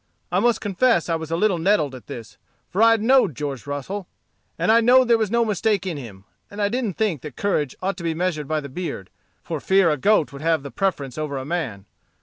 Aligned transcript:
I 0.31 0.39
must 0.39 0.61
confess 0.61 1.09
I 1.09 1.15
was 1.15 1.29
a 1.29 1.35
little 1.35 1.59
nettled 1.59 1.93
at 1.93 2.07
this; 2.07 2.39
for 2.71 2.81
I 2.81 2.95
know'd 2.97 3.35
George 3.35 3.67
Russel, 3.67 4.07
and 4.57 4.71
I 4.71 4.81
know'd 4.81 5.07
there 5.07 5.15
was 5.19 5.29
no 5.29 5.45
mistake 5.45 5.85
in 5.85 5.95
him; 5.95 6.23
and 6.49 6.59
I 6.59 6.69
didn't 6.69 6.97
think 6.97 7.21
that 7.21 7.35
courage 7.35 7.75
ought 7.83 7.97
to 7.97 8.03
be 8.03 8.15
measured 8.15 8.47
by 8.47 8.61
the 8.61 8.67
beard, 8.67 9.11
for 9.43 9.59
fear 9.59 9.91
a 9.91 9.97
goat 9.97 10.33
would 10.33 10.41
have 10.41 10.63
the 10.63 10.71
preference 10.71 11.19
over 11.19 11.37
a 11.37 11.45
man. 11.45 11.85